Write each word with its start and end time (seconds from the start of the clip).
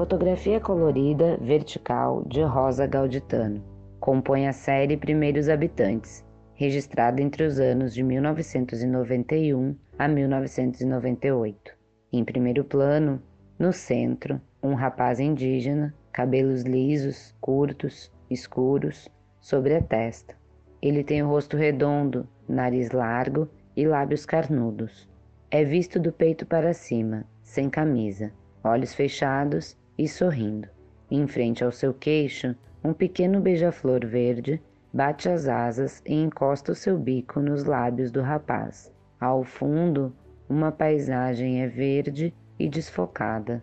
fotografia 0.00 0.58
colorida 0.58 1.36
vertical 1.42 2.24
de 2.26 2.40
Rosa 2.40 2.86
Gauditano. 2.86 3.62
Compõe 4.00 4.48
a 4.48 4.52
série 4.54 4.96
Primeiros 4.96 5.46
Habitantes, 5.46 6.24
registrada 6.54 7.20
entre 7.20 7.44
os 7.44 7.60
anos 7.60 7.92
de 7.92 8.02
1991 8.02 9.76
a 9.98 10.08
1998. 10.08 11.76
Em 12.10 12.24
primeiro 12.24 12.64
plano, 12.64 13.22
no 13.58 13.74
centro, 13.74 14.40
um 14.62 14.72
rapaz 14.72 15.20
indígena, 15.20 15.94
cabelos 16.10 16.62
lisos, 16.62 17.36
curtos, 17.38 18.10
escuros, 18.30 19.06
sobre 19.38 19.74
a 19.74 19.82
testa. 19.82 20.34
Ele 20.80 21.04
tem 21.04 21.22
o 21.22 21.28
rosto 21.28 21.58
redondo, 21.58 22.26
nariz 22.48 22.90
largo 22.90 23.50
e 23.76 23.86
lábios 23.86 24.24
carnudos. 24.24 25.06
É 25.50 25.62
visto 25.62 26.00
do 26.00 26.10
peito 26.10 26.46
para 26.46 26.72
cima, 26.72 27.26
sem 27.42 27.68
camisa, 27.68 28.32
olhos 28.64 28.94
fechados 28.94 29.78
e 30.00 30.08
sorrindo. 30.08 30.66
Em 31.10 31.26
frente 31.26 31.62
ao 31.62 31.70
seu 31.70 31.92
queixo, 31.92 32.56
um 32.82 32.94
pequeno 32.94 33.38
beija-flor 33.38 34.06
verde 34.06 34.58
bate 34.90 35.28
as 35.28 35.46
asas 35.46 36.02
e 36.06 36.14
encosta 36.14 36.72
o 36.72 36.74
seu 36.74 36.98
bico 36.98 37.38
nos 37.38 37.64
lábios 37.64 38.10
do 38.10 38.22
rapaz. 38.22 38.90
Ao 39.20 39.44
fundo, 39.44 40.10
uma 40.48 40.72
paisagem 40.72 41.62
é 41.62 41.66
verde 41.66 42.32
e 42.58 42.66
desfocada. 42.66 43.62